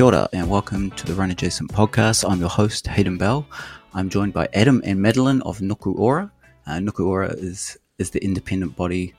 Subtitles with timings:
[0.00, 2.26] Kia ora, and welcome to the Run Adjacent podcast.
[2.26, 3.46] I'm your host, Hayden Bell.
[3.92, 6.32] I'm joined by Adam and Madeleine of Nuku Ora.
[6.66, 9.12] Uh, Nuku Ora is, is the independent body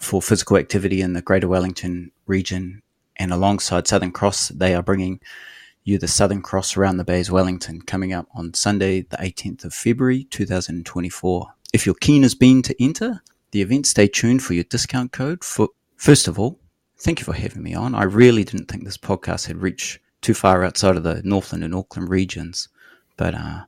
[0.00, 2.80] for physical activity in the Greater Wellington region,
[3.18, 5.20] and alongside Southern Cross, they are bringing
[5.82, 9.74] you the Southern Cross around the Bays Wellington coming up on Sunday, the 18th of
[9.74, 11.48] February 2024.
[11.74, 15.44] If you're keen as been to enter the event, stay tuned for your discount code.
[15.44, 16.58] For first of all,
[17.04, 17.94] thank you for having me on.
[17.94, 21.74] I really didn't think this podcast had reached too far outside of the Northland and
[21.74, 22.70] Auckland regions,
[23.18, 23.64] but uh,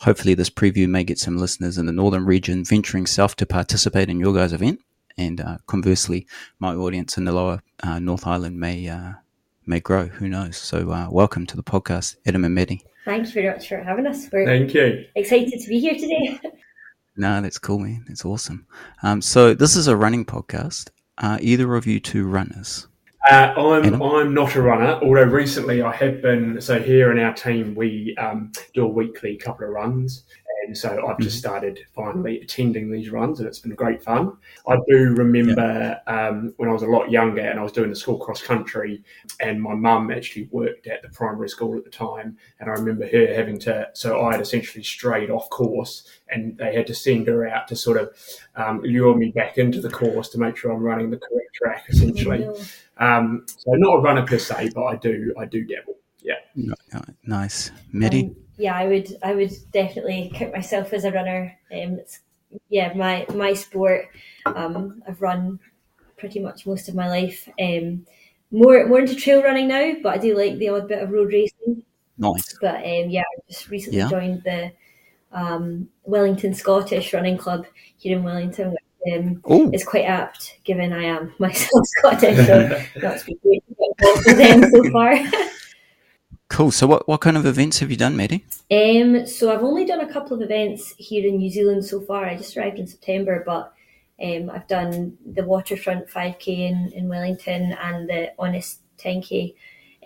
[0.00, 4.08] hopefully this preview may get some listeners in the northern region venturing south to participate
[4.08, 4.80] in your guys' event,
[5.16, 6.26] and uh, conversely,
[6.58, 9.12] my audience in the lower uh, North Island may uh,
[9.66, 10.06] may grow.
[10.06, 10.56] Who knows?
[10.56, 12.82] So, uh, welcome to the podcast, Adam and Maddie.
[13.04, 14.28] Thank you very much for having us.
[14.32, 15.04] We're Thank you.
[15.14, 16.40] excited to be here today.
[17.16, 18.04] No, that's cool, man.
[18.08, 18.66] That's awesome.
[19.02, 20.88] Um, so, this is a running podcast.
[21.20, 22.86] Are either of you two runners?
[23.30, 24.02] Uh, I'm Adam?
[24.02, 26.60] I'm not a runner, although recently I have been.
[26.62, 30.24] So here in our team, we um, do a weekly couple of runs,
[30.70, 34.36] and so I've just started finally attending these runs, and it's been great fun.
[34.68, 37.96] I do remember um, when I was a lot younger and I was doing the
[37.96, 39.02] school cross country,
[39.40, 43.04] and my mum actually worked at the primary school at the time, and I remember
[43.08, 43.88] her having to.
[43.94, 47.74] So I had essentially strayed off course, and they had to send her out to
[47.74, 48.16] sort of
[48.54, 51.86] um, lure me back into the course to make sure I'm running the correct track,
[51.88, 52.48] essentially.
[52.98, 55.96] Um, so not a runner per se, but I do I do dabble.
[56.22, 56.34] Yeah.
[56.54, 57.72] No, no, nice.
[57.92, 58.36] Maddie?
[58.60, 61.56] Yeah, I would I would definitely count myself as a runner.
[61.72, 62.20] Um, it's,
[62.68, 64.08] yeah, my my sport.
[64.46, 65.58] Um, I've run
[66.18, 67.48] pretty much most of my life.
[67.60, 68.06] Um,
[68.50, 71.32] more more into trail running now, but I do like the odd bit of road
[71.32, 71.82] racing.
[72.18, 72.56] nice.
[72.60, 74.10] But um, yeah, I just recently Yeah.
[74.10, 74.72] joined the
[75.32, 77.66] um, Wellington Scottish Running Club
[77.96, 78.72] here in Wellington.
[78.72, 82.68] Which, um, is quite apt given I am myself Scottish, so
[83.00, 85.14] that's been great to get involved with them so far.
[86.50, 86.70] cool.
[86.70, 88.44] So, what, what kind of events have you done, Maddie?
[88.70, 92.26] Um, so I've only done a couple of events here in New Zealand so far.
[92.26, 93.72] I just arrived in September, but
[94.22, 99.54] um, I've done the waterfront 5k in, in Wellington and the Honest 10k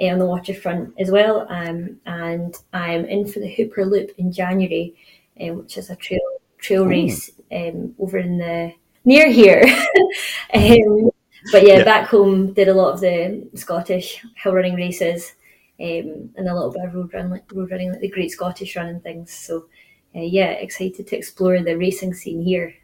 [0.00, 1.46] uh, on the waterfront as well.
[1.50, 4.94] Um, and I'm in for the Hooper Loop in January,
[5.40, 6.20] um, which is a trail
[6.58, 6.88] trail Ooh.
[6.88, 8.72] race um, over in the
[9.04, 9.62] near here.
[10.54, 11.10] um,
[11.52, 11.84] but yeah, Yeah.
[11.84, 15.32] back home did a lot of the Scottish hill running races
[15.80, 18.86] um, and a little bit of road, run, road running, like the Great Scottish Run
[18.86, 19.32] and things.
[19.32, 19.66] So,
[20.14, 22.74] uh, yeah, excited to explore the racing scene here.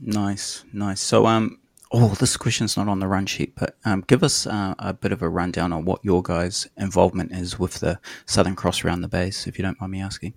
[0.00, 1.00] Nice, nice.
[1.00, 1.60] So, um,
[1.92, 5.12] oh, this question's not on the run sheet, but um, give us uh, a bit
[5.12, 9.08] of a rundown on what your guys' involvement is with the Southern Cross around the
[9.08, 10.34] Bays, if you don't mind me asking.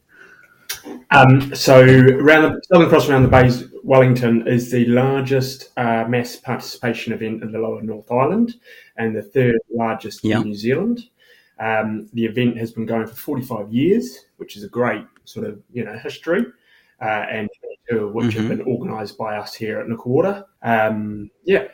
[1.12, 6.36] Um, so around the Southern Cross around the Bays, Wellington is the largest uh, mass
[6.36, 8.56] participation event in the Lower North Island,
[8.98, 10.38] and the third largest Yeah.
[10.38, 11.10] in New Zealand.
[11.60, 15.62] Um, the event has been going for 45 years, which is a great sort of
[15.74, 16.46] you know history,
[17.02, 17.50] uh, and
[17.90, 18.50] 22 of which have Mhm.
[18.50, 20.46] been organised by us here at Nuku Ora.
[20.62, 21.68] Um, yeah,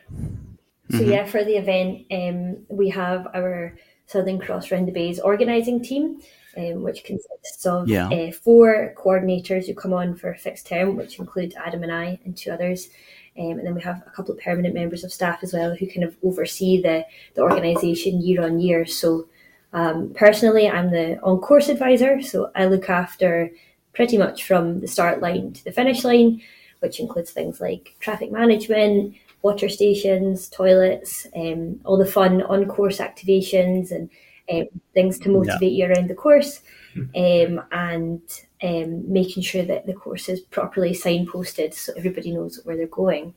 [0.91, 1.07] So, Mhm.
[1.09, 3.75] yeah, for the event, um, we have our
[4.05, 6.21] Southern Cross Round the Bays organising team,
[6.55, 8.07] um, which consists of Yeah.
[8.09, 12.19] uh, four coordinators who come on for a fixed term, which include Adam and I
[12.23, 12.89] and two others.
[13.35, 15.87] Um, and then we have a couple of permanent members of staff as well who
[15.87, 17.03] kind of oversee the,
[17.33, 18.85] the organisation year on year.
[18.85, 19.27] So,
[19.75, 23.51] um, personally, I'm the on course advisor, so I look after
[23.93, 26.41] pretty much from the start line to the finish line,
[26.79, 32.99] which includes things like traffic management, water stations, toilets, um, all the fun on course
[32.99, 34.09] activations and
[34.49, 36.61] um, things to motivate you around the course,
[36.95, 38.21] um, and
[38.63, 43.33] um, making sure that the course is properly signposted so everybody knows where they're going.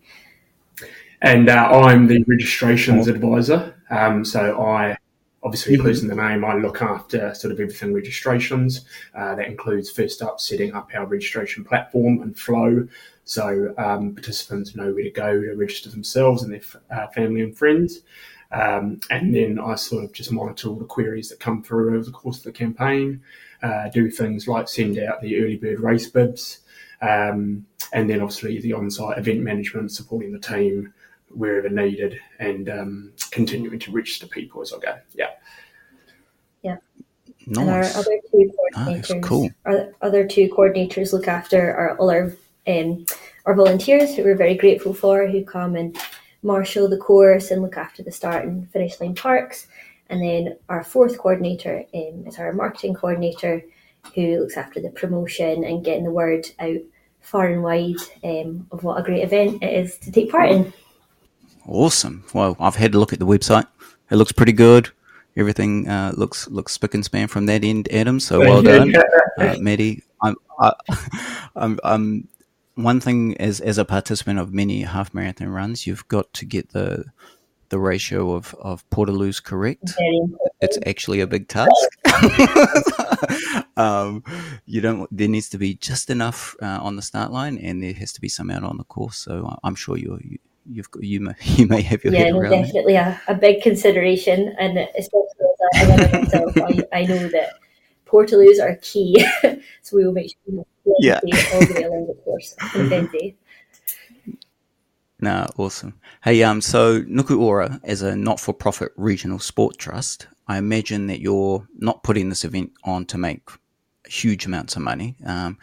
[1.21, 3.75] and uh, I'm the registrations advisor.
[3.91, 4.97] Um, so I,
[5.43, 8.85] obviously, includes in the name, I look after sort of everything registrations.
[9.15, 12.87] Uh, that includes first up setting up our registration platform and flow,
[13.25, 17.43] so um, participants know where to go to register themselves and their f- uh, family
[17.43, 18.01] and friends.
[18.51, 22.05] Um, and then I sort of just monitor all the queries that come through over
[22.05, 23.21] the course of the campaign.
[23.63, 26.61] Uh, do things like send out the early bird race bibs,
[27.03, 30.93] um, and then obviously the on-site event management, supporting the team
[31.31, 34.99] wherever needed, and um, continuing to reach the people as I go.
[35.15, 35.31] Yeah.
[37.47, 37.97] And our Nice.
[37.97, 39.51] other two Nice, coordinators, cool.
[39.65, 42.33] our other two coordinators look after our, all our
[42.67, 43.07] um,
[43.47, 45.97] our volunteers who we're very grateful for, who come and
[46.43, 49.67] marshal the course and look after the start and finish line parks.
[50.11, 53.63] And then our fourth coordinator um, is our marketing coordinator,
[54.15, 56.81] who looks after the promotion and getting the word out
[57.21, 60.73] far and wide um, of what a great event it is to take part in.
[61.69, 62.25] Awesome.
[62.33, 63.67] Well, I've had a look at the website.
[64.11, 64.91] It looks pretty good.
[65.37, 68.21] everything uh, looks looks spick and span from that end, Adam.
[68.21, 68.97] So well done,
[69.39, 70.03] uh, Maddie.
[70.23, 70.73] I'm, I,
[71.57, 72.29] I'm, I'm
[72.75, 76.71] one thing as as a participant of many half marathon runs, you've got to get
[76.71, 77.05] the
[77.69, 79.93] the ratio of of portaloos correct.
[80.61, 81.69] It's actually a big task.
[83.77, 84.25] um,
[84.65, 85.07] you don't.
[85.15, 88.21] There needs to be just enough uh, on the start line, and there has to
[88.21, 89.19] be some out on the course.
[89.19, 90.19] So I'm sure you're.
[90.69, 93.35] You, You've got, you may you may have your yeah, head around definitely a, a
[93.35, 95.29] big consideration, and especially
[95.83, 97.55] as a I, I know that
[98.07, 99.25] portaloos are key,
[99.83, 101.21] so we will make sure we Yeah.
[101.55, 103.35] all the way along the course on.
[105.21, 106.01] No, awesome.
[106.23, 111.67] Hey, um, so Nuku Ora, as a not-for-profit regional sport trust, I imagine that you're
[111.77, 113.49] not putting this event on to make
[114.07, 115.59] huge amounts of money, um,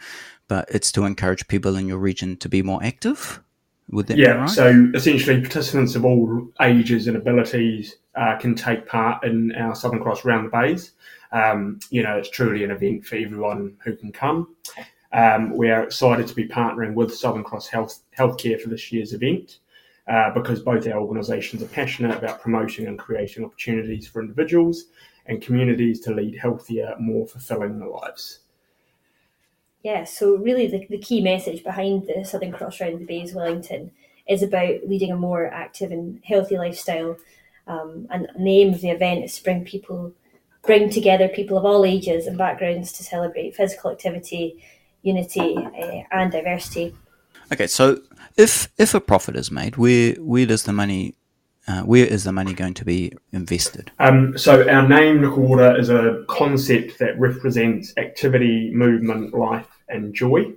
[0.46, 3.42] but it's to encourage people in your region to be more active.
[3.90, 4.50] Would that be Yeah, right?
[4.50, 10.02] so essentially, participants of all ages and abilities uh, can take part in our Southern
[10.02, 10.92] Cross Round the Bays.
[11.32, 14.56] Um, you know, it's truly an event for everyone who can come.
[15.12, 19.12] Um, we are excited to be partnering with Southern Cross Health Healthcare for this year's
[19.12, 19.58] event
[20.08, 24.86] uh, because both our organisations are passionate about promoting and creating opportunities for individuals
[25.26, 28.40] and communities to lead healthier, more fulfilling lives.
[29.86, 33.92] Yeah, so really the, the key message behind the Southern Cross Round the Bays Wellington
[34.28, 37.16] is about leading a more active and healthy lifestyle.
[37.68, 40.12] Um, and the aim of the event is to bring people,
[40.64, 44.60] bring together people of all ages and backgrounds to celebrate physical activity,
[45.02, 46.92] unity, uh, and diversity.
[47.52, 48.00] Okay, so
[48.36, 51.14] if if a profit is made, where where does the money,
[51.68, 53.92] uh, where is the money going to be invested?
[54.00, 60.14] Um, so our name Nuku Ora is a concept that represents activity, movement, life, and
[60.14, 60.52] joy.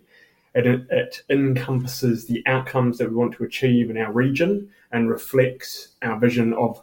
[0.55, 5.89] It, it encompasses the outcomes that we want to achieve in our region and reflects
[6.01, 6.81] our vision of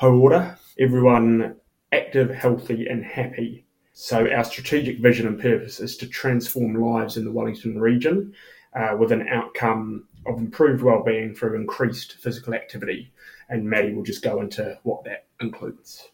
[0.00, 1.56] Hauora, everyone
[1.92, 3.64] active, healthy, and happy.
[3.92, 8.34] So our strategic vision and purpose is to transform lives in the Wellington region
[8.74, 13.12] uh, with an outcome of improved well-being through increased physical activity.
[13.48, 16.08] And Maddie will just go into what that includes.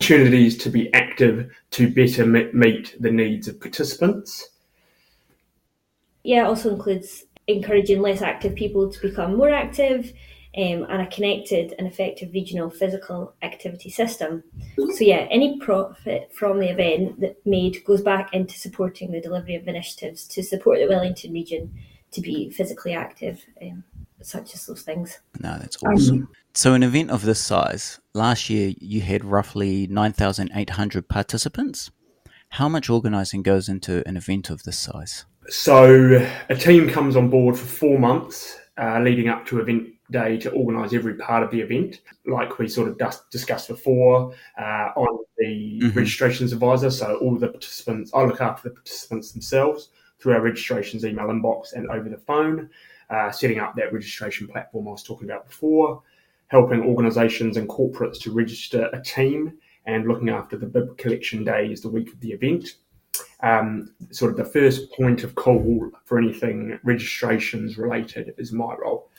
[0.00, 4.48] Opportunities to be active to better meet the needs of participants.
[6.22, 10.12] Yeah, it also includes encouraging less active people to become more active
[10.56, 14.42] um, and a connected and effective regional physical activity system.
[14.76, 19.54] So, yeah, any profit from the event that made goes back into supporting the delivery
[19.54, 21.72] of initiatives to support the Wellington region
[22.10, 23.84] to be physically active, um,
[24.22, 25.20] such as those things.
[25.38, 26.28] No, that's awesome.
[26.52, 31.92] So, an event of this size, last year you had roughly 9,800 participants.
[32.54, 35.26] How much organising goes into an event of this size?
[35.48, 40.36] So a team comes on board for four months uh, leading up to event day
[40.38, 44.32] to organise every part of the event, like we sort of dis- discussed before.
[44.58, 45.96] Uh, I'm the Mhm.
[45.96, 51.04] registrations advisor, so all the participants, I look after the participants themselves through our registrations
[51.04, 52.68] email inbox and over the phone,
[53.08, 56.02] uh, setting up that registration platform I was talking about before,
[56.48, 61.80] helping organisations and corporates to register a team, and looking after the bib collection days
[61.80, 62.74] the week of the event
[63.42, 69.10] um, sort of the first point of call for anything registrations related is my role.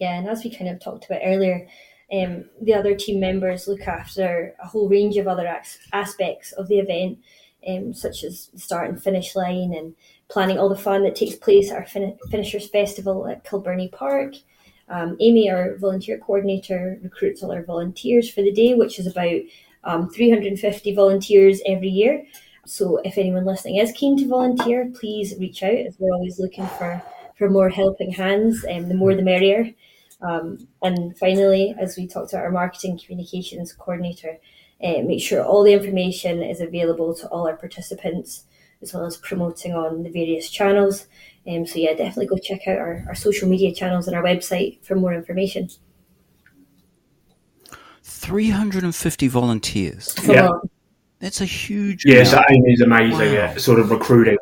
[0.00, 1.66] Yeah, and as we kind of talked about earlier,
[2.12, 6.68] um, the other team members look after a whole range of other as- aspects of
[6.68, 7.18] the event,
[7.66, 9.94] um, such as the start and finish line and
[10.28, 14.34] planning all the fun that takes place at our fin- Finishers Festival at Kilbirnie Park.
[14.88, 19.40] Um, Amy, our volunteer coordinator, recruits all our volunteers for the day, which is about
[19.84, 22.24] um, 350 volunteers every year.
[22.68, 26.66] So if anyone listening is keen to volunteer, please reach out as we're always looking
[26.66, 27.02] for,
[27.36, 28.62] for more helping hands.
[28.64, 29.72] And the more the merrier.
[30.20, 34.38] Um, and finally, as we talked about our marketing communications coordinator,
[34.82, 38.44] uh, make sure all the information is available to all our participants,
[38.82, 41.06] as well as promoting on the various channels.
[41.46, 44.84] Um, so yeah, definitely go check out our, our social media channels and our website
[44.84, 45.70] for more information.
[48.02, 50.14] 350 volunteers.
[50.26, 50.50] Yeah.
[51.20, 52.50] That's a huge Yeah, so amount.
[52.50, 53.40] Amy's amazing Wow.
[53.46, 54.36] at sort of recruiting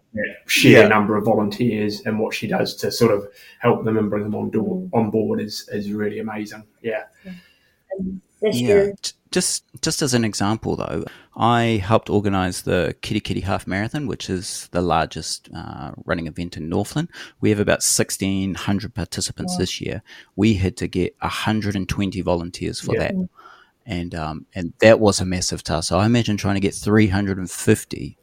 [0.47, 0.89] sheer Yeah.
[0.89, 3.29] number of volunteers and what she does to sort of
[3.61, 6.65] help them and bring them on, door, on board is, is really amazing.
[6.83, 7.05] Yeah.
[8.43, 8.95] this Yeah, year,
[9.31, 11.05] just just as an example, though,
[11.37, 16.69] I helped organise the Kerikeri Half Marathon, which is the largest uh, running event in
[16.69, 17.09] Northland.
[17.41, 19.59] We have about sixteen hundred participants Wow.
[19.61, 20.03] this year.
[20.37, 23.01] We had to get hundred and twenty volunteers for Yeah.
[23.13, 23.15] that,
[23.87, 25.89] and um, and that was a massive task.
[25.89, 28.19] So I imagine trying to get three hundred and fifty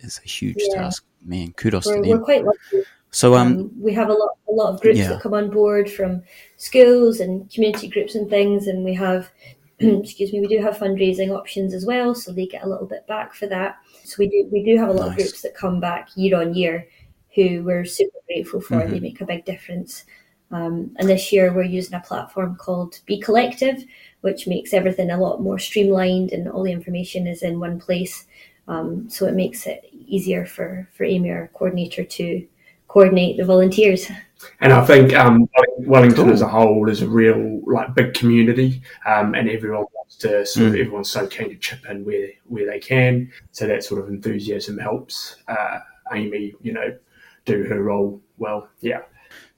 [0.00, 0.82] is a huge Yeah.
[0.82, 1.04] task.
[1.24, 2.24] Man, kudos we're, to we're them.
[2.24, 2.84] quite lucky.
[3.10, 5.08] So um, Um, we have a lot, a lot of groups Yeah.
[5.08, 6.22] that come on board from
[6.58, 9.30] schools and community groups and things, and we have
[9.78, 13.06] excuse me, we do have fundraising options as well, so they get a little bit
[13.06, 13.76] back for that.
[14.04, 15.10] So we do we do have a lot nice.
[15.12, 16.88] of groups that come back year on year
[17.34, 18.76] who we're super grateful for.
[18.76, 18.90] Mm-hmm.
[18.92, 20.04] They make a big difference.
[20.50, 23.84] Um, and this year we're using a platform called Be Collective,
[24.26, 28.26] which makes everything a lot more streamlined and all the information is in one place.
[28.66, 32.44] Um, so it makes it easier for, for Amy, our coordinator, to
[32.88, 34.10] coordinate the volunteers.
[34.60, 39.36] And I think um, Wellington as a whole is a real like big community, um,
[39.36, 40.80] and everyone wants to sort of mm.
[40.80, 43.30] everyone's so keen to chip in where where they can.
[43.52, 45.78] So that sort of enthusiasm helps uh,
[46.12, 46.98] Amy, you know,
[47.44, 48.68] do her role well.
[48.80, 49.02] Yeah.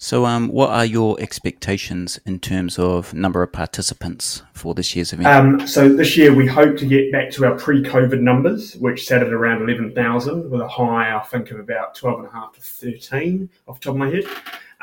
[0.00, 5.12] So, um, what are your expectations in terms of number of participants for this year's
[5.12, 5.26] event?
[5.26, 9.22] Um, so, this year we hope to get back to our pre-COVID numbers, which sat
[9.22, 12.52] at around eleven thousand, with a high I think of about twelve and a half
[12.54, 14.24] to thirteen, off the top of my head.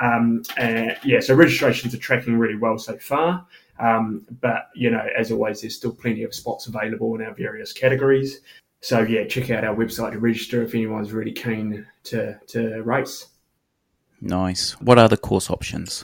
[0.01, 3.47] Um, and yeah, so registrations are tracking really well so far.
[3.79, 7.71] Um, but you know, as always, there's still plenty of spots available in our various
[7.71, 8.41] categories.
[8.81, 13.27] So yeah, check out our website to register if anyone's really keen to to race.
[14.25, 14.71] Nice.
[14.81, 16.03] What are the course options?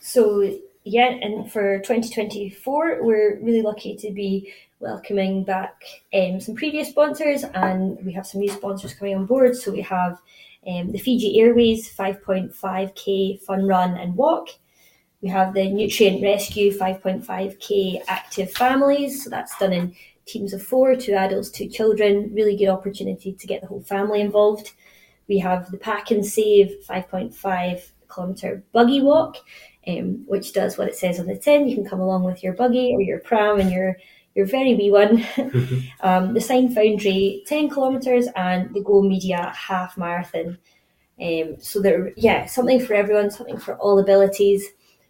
[0.00, 5.82] So yeah, and for 2024, we're really lucky to be welcoming back
[6.14, 9.54] um, some previous sponsors, and we have some new sponsors coming on board.
[9.54, 10.18] So we have
[10.66, 14.48] um, the Fiji Airways 5.5k fun run and walk.
[15.20, 19.24] We have the Nutrient Rescue 5.5k active families.
[19.24, 19.94] So that's done in
[20.24, 22.30] teams of four, two adults, two children.
[22.32, 24.72] Really good opportunity to get the whole family involved.
[25.28, 29.36] We have the PAK'nSAVE 5.5 kilometre buggy walk,
[29.86, 31.68] um, which does what it says on the tin.
[31.68, 33.96] You can come along with your buggy or your pram and your
[34.34, 35.26] your very wee one.
[36.00, 40.58] um, the Sign Foundry 10 kilometres and the Go Media half marathon.
[41.20, 44.64] Um, so there, yeah, something for everyone, something for all abilities.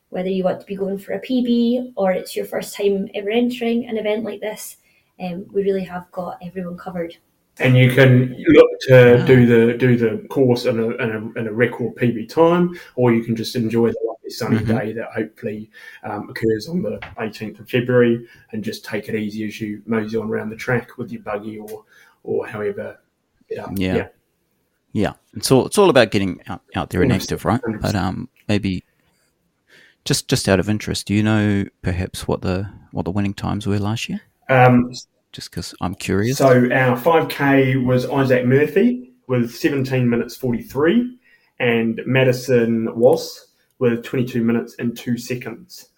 [0.08, 3.28] Whether you want to be going for a PB or it's your first time ever
[3.28, 4.78] entering an event like this,
[5.20, 7.18] um, we really have got everyone covered
[7.60, 11.46] and you can look to do the do the course in a, in a, in
[11.48, 14.76] a record PB time, or you can just enjoy the lovely sunny mm-hmm.
[14.76, 15.70] day that hopefully
[16.04, 20.16] um, occurs on the 18th of February, and just take it easy as you mosey
[20.16, 21.84] on around the track with your buggy or
[22.22, 23.00] or however.
[23.50, 24.08] Yeah, yeah,
[24.92, 25.12] yeah.
[25.34, 27.60] It's all it's all about getting out, out there and active, right?
[27.62, 27.80] 100%.
[27.80, 28.84] But um, maybe
[30.04, 33.66] just just out of interest, do you know perhaps what the what the winning times
[33.66, 34.20] were last year?
[34.48, 34.92] Um,
[35.32, 36.38] just because I'm curious.
[36.38, 41.18] So our 5K was Isaac Murphy with 17 minutes 43,
[41.60, 45.90] and Madison was with 22 minutes and two seconds.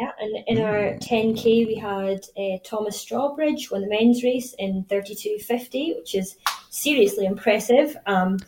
[0.00, 4.84] Yeah, and in our 10k we had uh, Thomas Strawbridge won the men's race in
[4.90, 6.36] 32.50, which is
[6.70, 7.96] seriously impressive.
[8.06, 8.38] Um,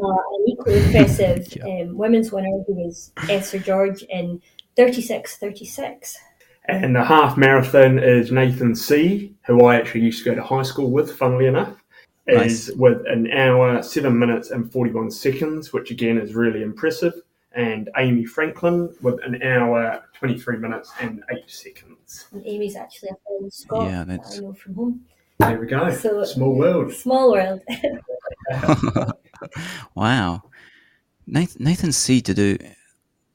[0.00, 1.64] uh, an equally impressive yeah.
[1.64, 4.40] um, women's winner who was Esther George in
[4.76, 6.14] 36.36.
[6.66, 10.62] And the half marathon is Nathan C, who I actually used to go to high
[10.62, 11.76] school with, funnily enough,
[12.28, 12.68] nice.
[12.68, 17.14] is with an hour, seven minutes, and 41 seconds, which again is really impressive.
[17.54, 22.28] And Amy Franklin with an hour, 23 minutes, and eight seconds.
[22.32, 23.90] And Amy's actually a friend of Scott.
[23.90, 24.38] Yeah, that's.
[24.38, 25.04] Uh, I know from home.
[25.38, 25.90] There we go.
[25.90, 26.92] So, small world.
[26.92, 27.60] Small world.
[29.94, 30.42] wow.
[31.26, 32.56] Nathan, Nathan C to do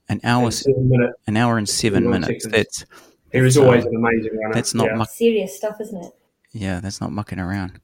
[0.09, 0.49] an hour,
[1.27, 2.45] an hour and seven minutes.
[2.45, 2.51] Seconds.
[2.51, 2.85] That's
[3.31, 4.53] he was always an amazing runner.
[4.53, 4.95] That's not yeah.
[4.95, 6.13] muck- serious stuff, isn't it?
[6.51, 7.79] Yeah, that's not mucking around.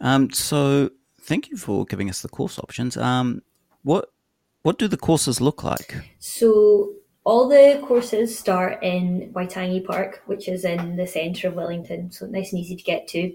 [0.00, 2.96] Um, so thank you for giving us the course options.
[2.96, 3.42] Um,
[3.82, 4.10] what
[4.62, 5.94] what do the courses look like?
[6.18, 6.92] So
[7.24, 12.26] all the courses start in Waitangi Park, which is in the centre of Wellington, so
[12.26, 13.34] nice and easy to get to.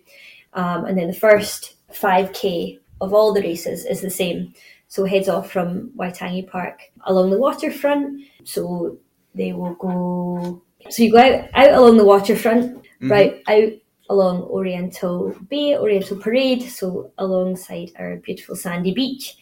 [0.54, 4.54] Um, and then the first 5k of all the races is the same.
[4.88, 8.24] So heads off from Waitangi Park along the waterfront.
[8.44, 8.98] So
[9.34, 13.12] they will go so you go out, out along the waterfront, mm-hmm.
[13.12, 13.74] right out
[14.10, 19.38] along Oriental Bay, Oriental Parade, so alongside our beautiful sandy beach,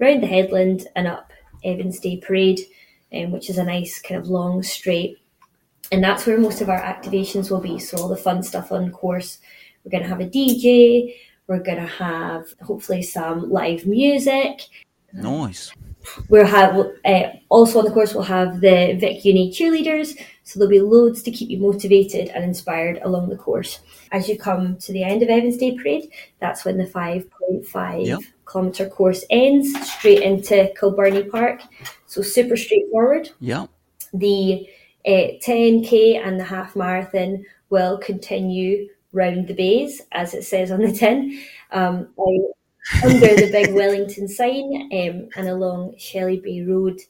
[0.00, 1.32] round the headland and up
[1.64, 2.60] Evans Bay Parade,
[3.12, 5.18] um, which is a nice kind of long straight.
[5.90, 7.78] And that's where most of our activations will be.
[7.78, 9.38] So all the fun stuff on course.
[9.84, 11.14] We're going to have a DJ.
[11.46, 14.62] We're going to have hopefully some live music.
[15.12, 15.72] Nice.
[16.28, 20.70] We'll have uh, also on the course we'll have the Vic Uni cheerleaders, so there'll
[20.70, 23.80] be loads to keep you motivated and inspired along the course.
[24.12, 28.20] As you come to the end of Evans Bay Parade, that's when the 5.5 yep.
[28.50, 31.60] kilometre course ends, straight into Kilbirnie Park.
[32.06, 33.30] So super straightforward.
[33.40, 33.66] Yeah.
[34.14, 34.66] The
[35.04, 40.80] uh, 10k and the half marathon will continue round the bays, as it says on
[40.80, 41.40] the tin.
[41.70, 42.08] Um,
[43.04, 47.00] under the big Wellington sign um, and along Shelley Bay Road,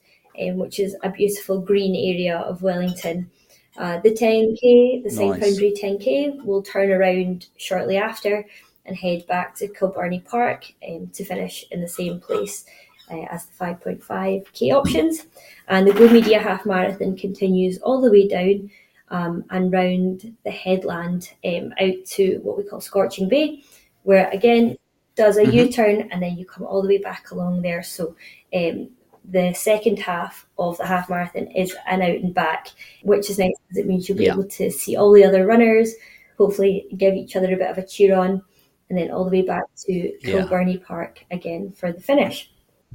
[0.41, 3.29] um, which is a beautiful green area of Wellington.
[3.77, 5.39] Uh, the 10k, the Sign Nice.
[5.41, 8.45] Foundry 10k, will turn around shortly after
[8.85, 12.65] and head back to Kilbirnie Park um, to finish in the same place
[13.09, 15.27] uh, as the 5.5k options.
[15.67, 18.69] And the Go Media Half Marathon continues all the way down
[19.11, 23.63] um, and round the headland um, out to what we call Scorching Bay,
[24.03, 24.77] where again
[25.19, 25.73] does a Mhm.
[25.73, 27.83] turn and then you come all the way back along there.
[27.83, 28.15] So
[28.53, 28.89] um,
[29.29, 32.69] the second half of the half marathon is an out and back,
[33.03, 34.33] which is nice because it means you'll be Yeah.
[34.33, 35.93] able to see all the other runners,
[36.37, 38.41] hopefully give each other a bit of a cheer on,
[38.89, 40.47] and then all the way back to Yeah.
[40.87, 42.49] Park again for the finish.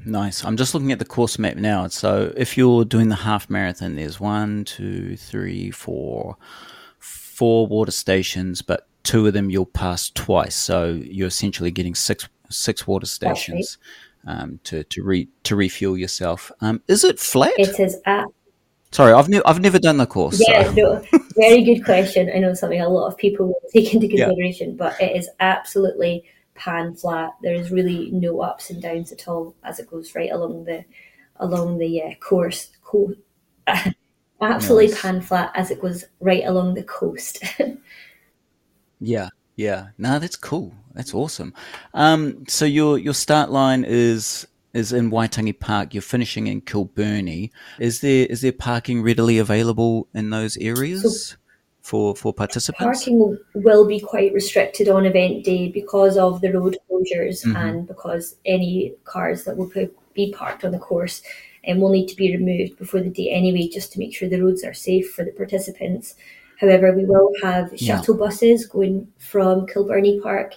[0.04, 0.44] Nice.
[0.44, 1.86] I'm just looking at the course map now.
[1.88, 6.36] So if you're doing the half marathon, there's one, two, three, four,
[6.98, 10.56] four water stations, but two of them you'll pass twice.
[10.56, 13.08] So you're essentially getting six six water right.
[13.36, 13.78] stations
[14.26, 16.50] um, to to re to refuel yourself.
[16.60, 17.52] Um, is it flat?
[17.58, 18.26] It is at
[18.90, 20.40] Sorry, I've never I've never done the course.
[20.46, 20.72] yeah, so.
[20.72, 21.04] no,
[21.36, 22.30] very good question.
[22.32, 24.26] I know something a lot of people will take into Yeah.
[24.26, 27.32] consideration, but it is absolutely pan flat.
[27.42, 30.84] There is really no ups and downs at all as it goes right along the
[31.40, 32.68] along the uh, course.
[32.84, 33.14] Co-
[34.40, 35.02] absolutely Nice.
[35.02, 37.42] pan flat as it goes right along the coast.
[39.00, 39.88] Yeah, yeah.
[39.98, 40.72] No, that's cool.
[40.94, 41.52] That's awesome.
[41.92, 45.94] Um, so your your start line is is in Waitangi Park.
[45.94, 47.50] You're finishing in Kilbirnie.
[47.78, 51.36] Is there is there parking readily available in those areas
[51.82, 53.04] for for participants?
[53.04, 57.56] Parking will be quite restricted on event day because of the road closures Mhm.
[57.56, 59.70] and because any cars that will
[60.14, 61.22] be parked on the course
[61.64, 64.40] and will need to be removed before the day anyway, just to make sure the
[64.42, 66.14] roads are safe for the participants.
[66.64, 67.96] However, we will have Yeah.
[67.96, 70.54] shuttle buses going from Kilbirnie Park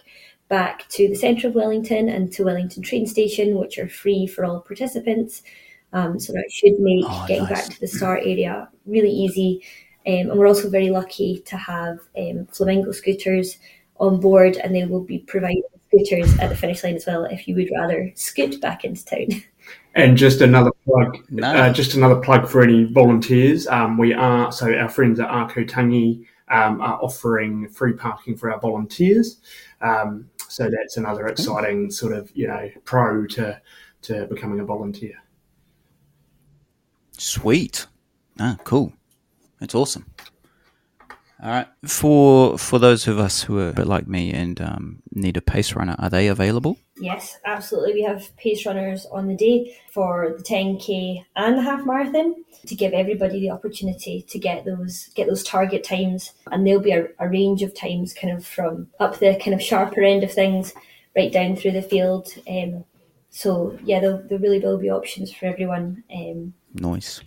[0.47, 4.45] back to the centre of Wellington and to Wellington train station, which are free for
[4.45, 5.43] all participants.
[5.91, 7.67] Um, so that should make Oh, getting nice.
[7.67, 9.61] back to the start area really easy.
[10.05, 13.57] Um, and we're also very lucky to have um, flamingo scooters
[13.99, 17.47] on board, and they will be providing scooters at the finish line as well if
[17.47, 19.27] you would rather scoot back into town.
[19.97, 21.47] And just another plug, No.
[21.47, 23.65] uh, just another plug for any volunteers.
[23.67, 28.51] Um, we are so our friends at Ākau Tangi um, are offering free parking for
[28.51, 29.37] our volunteers.
[29.81, 33.59] Um, so that's another exciting sort of you know pro to
[34.03, 35.15] to becoming a volunteer.
[37.17, 37.87] Sweet.
[38.39, 38.93] Ah, cool.
[39.59, 40.05] That's awesome.
[41.41, 41.67] All right.
[41.85, 45.41] For for those of us who are a bit like me and um, need a
[45.41, 46.77] pace runner, are they available?
[46.99, 47.93] Yes, absolutely.
[47.93, 52.75] We have pace runners on the day for the 10k and the half marathon to
[52.75, 57.07] give everybody the opportunity to get those get those target times, and there'll be a,
[57.19, 60.73] a range of times, kind of from up the kind of sharper end of things,
[61.15, 62.29] right down through the field.
[62.49, 62.83] Um,
[63.29, 66.03] so yeah, there, there really will be options for everyone.
[66.13, 67.21] Um, Nice.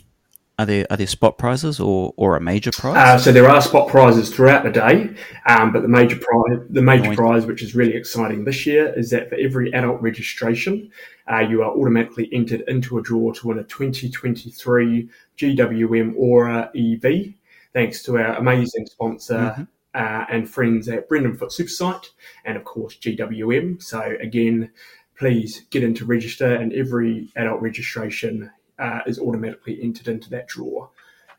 [0.61, 2.95] Are there are there spot prizes or or a major prize?
[2.95, 5.09] Uh, so there are spot prizes throughout the day,
[5.47, 9.09] um, but the major prize, the major prize, which is really exciting this year, is
[9.09, 10.91] that for every adult registration,
[11.33, 17.33] uh, you are automatically entered into a draw to win a 2023 GWM Ora EV,
[17.73, 19.69] thanks to our amazing sponsor Mhm.
[19.95, 22.05] uh, and friends at Brendan Foot Supersite,
[22.45, 23.81] and of course GWM.
[23.81, 24.73] So again,
[25.17, 30.89] please get into register, and every adult registration uh, is automatically entered into that draw,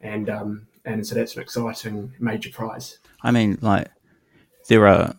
[0.01, 2.99] and um, and so that's an exciting major prize.
[3.23, 3.88] I mean, like
[4.67, 5.15] there are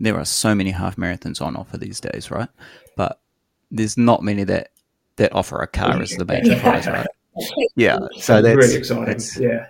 [0.00, 2.48] there are so many half marathons on offer these days, right?
[2.96, 3.20] But
[3.70, 4.70] there's not many that
[5.16, 6.60] that offer a car as the major Yeah.
[6.62, 7.06] prize, right?
[7.76, 7.98] Yeah.
[8.18, 9.04] So that's really exciting.
[9.04, 9.66] that's- yeah.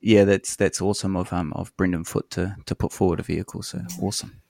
[0.00, 3.62] yeah, that's that's awesome of um of Brendan Foot to to put forward a vehicle.
[3.62, 4.40] So awesome.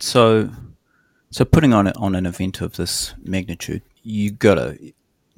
[0.00, 0.50] So
[1.30, 4.78] so putting on it on an event of this magnitude, you gotta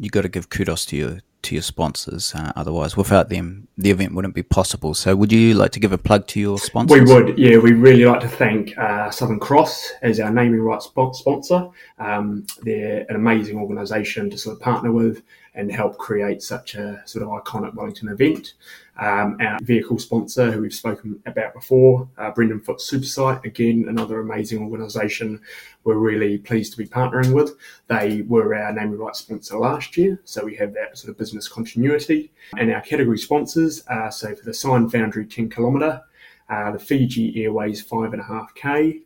[0.01, 2.35] you gotta give kudos to your to your sponsors.
[2.35, 4.95] Uh, otherwise, without them, the event wouldn't be possible.
[4.95, 7.01] So, would you like to give a plug to your sponsors?
[7.01, 7.59] We would, yeah.
[7.59, 11.69] We really like to thank uh, Southern Cross as our naming rights sponsor.
[11.99, 15.23] Um, they're an amazing organisation to sort of partner with
[15.55, 18.55] and help create such a sort of iconic Wellington event.
[19.01, 24.21] Um, our vehicle sponsor, who we've spoken about before, uh, Brendan Foot Supersite, again another
[24.21, 25.41] amazing organisation.
[25.85, 27.57] We're really pleased to be partnering with.
[27.87, 31.49] They were our naming rights sponsor last year, so we have that sort of business
[31.49, 32.31] continuity.
[32.59, 36.03] And our category sponsors, uh, so for the Sign Foundry 10 kilometre,
[36.51, 39.01] uh, the Fiji Airways 5.5k,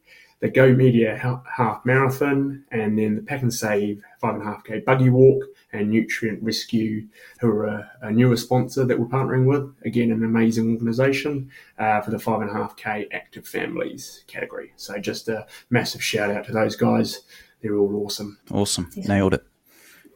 [0.44, 1.16] the Go Media
[1.56, 7.06] Half Marathon, and then the PAK'nSAVE 5.5k Buggy Walk, and Nutrient Rescue,
[7.40, 9.74] who are a, a newer sponsor that we're partnering with.
[9.86, 14.74] Again, an amazing organisation uh, for the 5.5k Active Families category.
[14.76, 17.22] So just a massive shout out to those guys.
[17.62, 18.38] They're all awesome.
[18.50, 18.90] Awesome.
[18.96, 19.46] Nailed it.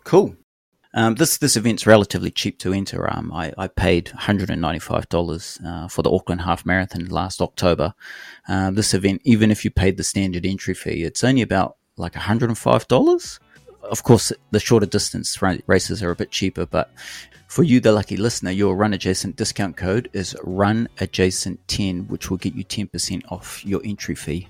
[0.05, 0.37] Cool.
[0.99, 3.09] Um, this this event's relatively cheap to enter.
[3.09, 7.95] Um, I, I paid $195 uh, for the Auckland Half Marathon last October.
[8.49, 12.15] Uh, this event, even if you paid the standard entry fee, it's only about like
[12.15, 13.39] $105.
[13.85, 16.91] Of course, the shorter distance races are a bit cheaper, but
[17.47, 22.29] for you, the lucky listener, your Run Adjacent discount code is Run Adjacent 10, which
[22.29, 24.49] will get you 10% off your entry fee.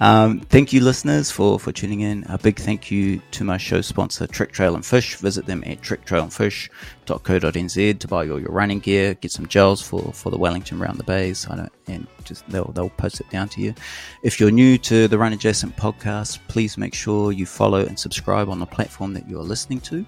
[0.00, 2.24] Um, thank you, listeners, for, for tuning in.
[2.28, 5.16] A big thank you to my show sponsor, Trek Trail and Fish.
[5.16, 10.30] Visit them at trektrailandfish.co.nz to buy all your running gear, get some gels for, for
[10.30, 11.46] the Wellington Round the Bays,
[11.86, 13.74] and just they'll, they'll post it down to you.
[14.22, 18.48] If you're new to the Run Adjacent podcast, please make sure you follow and subscribe
[18.48, 20.04] on the platform that you're listening to.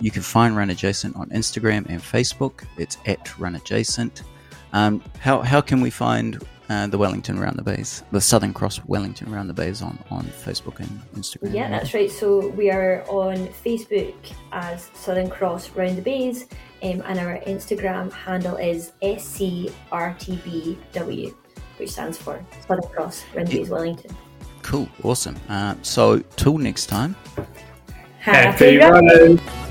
[0.00, 2.64] You can find Run Adjacent on Instagram and Facebook.
[2.76, 4.22] It's at Run Adjacent.
[4.72, 8.84] Um, how, how can we find uh, the Wellington Round the Bays, the Southern Cross
[8.86, 11.54] Wellington Round the Bays on, on Facebook and Instagram.
[11.54, 12.10] Yeah, that's right.
[12.10, 14.14] So we are on Facebook
[14.52, 16.46] as Southern Cross Round the Bays,
[16.82, 19.74] um, and our Instagram handle is SCRTBW,
[21.78, 24.16] which stands for Southern Cross Round the Bays Wellington.
[24.62, 25.36] Cool, awesome.
[25.48, 27.14] Uh, so till next time.
[28.18, 29.36] Happy, Happy running.
[29.36, 29.65] running.